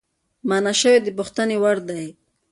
[0.49, 2.05] مانا شوی د پوښتنې وړدی،